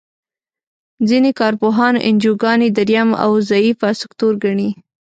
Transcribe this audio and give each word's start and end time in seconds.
ځینې 1.09 1.31
کار 1.39 1.53
پوهان 1.61 1.95
انجوګانې 2.07 2.69
دریم 2.77 3.09
او 3.23 3.31
ضعیفه 3.49 3.89
سکتور 4.01 4.33
ګڼي. 4.43 4.69